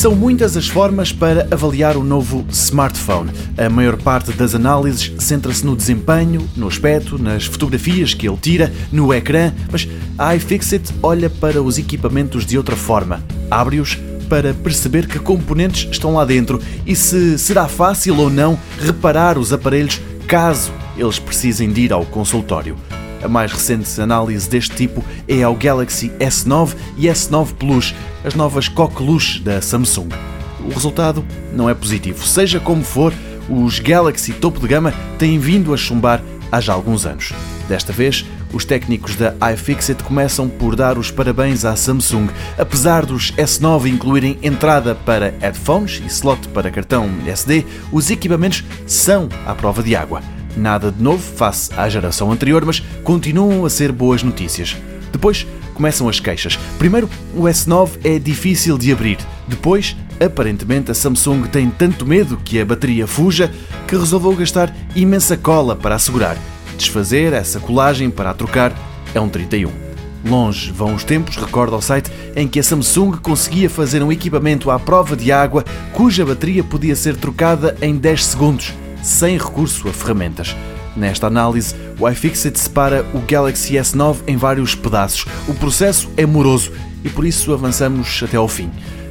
[0.00, 3.30] São muitas as formas para avaliar o novo smartphone.
[3.58, 8.72] A maior parte das análises centra-se no desempenho, no aspecto, nas fotografias que ele tira,
[8.90, 13.22] no ecrã, mas a iFixit olha para os equipamentos de outra forma.
[13.50, 19.36] Abre-os para perceber que componentes estão lá dentro e se será fácil ou não reparar
[19.36, 22.74] os aparelhos caso eles precisem de ir ao consultório.
[23.22, 28.68] A mais recente análise deste tipo é ao Galaxy S9 e S9 Plus, as novas
[28.68, 30.08] coqueluches da Samsung.
[30.64, 32.26] O resultado não é positivo.
[32.26, 33.12] Seja como for,
[33.48, 37.32] os Galaxy topo de gama têm vindo a chumbar há já alguns anos.
[37.68, 42.28] Desta vez, os técnicos da iFixit começam por dar os parabéns à Samsung.
[42.58, 49.28] Apesar dos S9 incluírem entrada para headphones e slot para cartão SD, os equipamentos são
[49.46, 50.39] à prova de água.
[50.56, 54.76] Nada de novo face à geração anterior, mas continuam a ser boas notícias.
[55.12, 56.56] Depois começam as queixas.
[56.78, 59.18] Primeiro, o S9 é difícil de abrir.
[59.48, 63.50] Depois, aparentemente, a Samsung tem tanto medo que a bateria fuja
[63.86, 66.36] que resolveu gastar imensa cola para assegurar.
[66.76, 68.72] Desfazer essa colagem para a trocar
[69.14, 69.70] é um 31.
[70.24, 74.70] Longe vão os tempos, recorda o site, em que a Samsung conseguia fazer um equipamento
[74.70, 75.64] à prova de água
[75.94, 80.56] cuja bateria podia ser trocada em 10 segundos sem recurso a ferramentas.
[80.96, 85.24] Nesta análise, o iFixit separa o Galaxy S9 em vários pedaços.
[85.48, 86.72] O processo é moroso
[87.04, 88.70] e por isso avançamos até ao fim.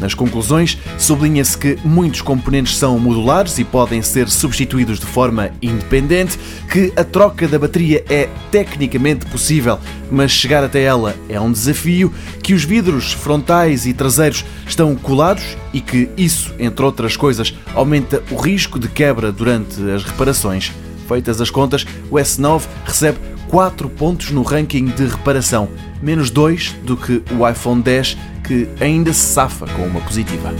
[0.00, 6.38] Nas conclusões, sublinha-se que muitos componentes são modulares e podem ser substituídos de forma independente,
[6.70, 9.78] que a troca da bateria é tecnicamente possível,
[10.10, 12.12] mas chegar até ela é um desafio,
[12.42, 18.22] que os vidros frontais e traseiros estão colados e que isso, entre outras coisas, aumenta
[18.30, 20.72] o risco de quebra durante as reparações.
[21.06, 23.18] Feitas as contas, o S9 recebe
[23.50, 25.68] 4 pontos no ranking de reparação,
[26.00, 30.54] menos 2 do que o iPhone 10 que ainda se safa com uma positiva.